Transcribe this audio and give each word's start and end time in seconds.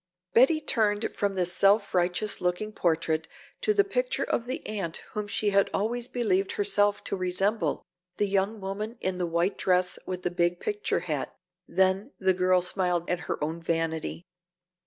Betty 0.33 0.59
turned 0.59 1.13
from 1.13 1.35
this 1.35 1.53
self 1.53 1.93
righteous 1.93 2.41
looking 2.41 2.71
portrait 2.71 3.27
to 3.61 3.71
the 3.71 3.83
picture 3.83 4.23
of 4.23 4.47
the 4.47 4.65
aunt 4.65 5.03
whom 5.11 5.27
she 5.27 5.51
had 5.51 5.69
always 5.75 6.07
believed 6.07 6.53
herself 6.53 7.03
to 7.03 7.15
resemble, 7.15 7.83
the 8.17 8.27
young 8.27 8.59
woman 8.59 8.97
in 8.99 9.19
the 9.19 9.27
white 9.27 9.59
dress 9.59 9.99
with 10.07 10.23
the 10.23 10.31
big 10.31 10.59
picture 10.59 11.01
hat, 11.01 11.35
then 11.67 12.13
the 12.17 12.33
girl 12.33 12.63
smiled 12.63 13.07
at 13.11 13.19
her 13.29 13.43
own 13.43 13.61
vanity. 13.61 14.25